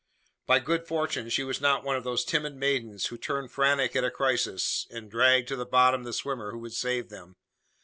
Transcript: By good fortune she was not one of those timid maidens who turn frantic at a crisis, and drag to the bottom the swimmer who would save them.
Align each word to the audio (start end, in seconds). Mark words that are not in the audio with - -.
By 0.47 0.57
good 0.57 0.87
fortune 0.87 1.29
she 1.29 1.43
was 1.43 1.61
not 1.61 1.83
one 1.83 1.95
of 1.95 2.03
those 2.03 2.25
timid 2.25 2.55
maidens 2.55 3.05
who 3.05 3.19
turn 3.19 3.47
frantic 3.49 3.95
at 3.95 4.03
a 4.03 4.09
crisis, 4.09 4.87
and 4.89 5.11
drag 5.11 5.45
to 5.45 5.55
the 5.55 5.63
bottom 5.63 6.05
the 6.05 6.11
swimmer 6.11 6.49
who 6.49 6.57
would 6.57 6.73
save 6.73 7.09
them. 7.09 7.35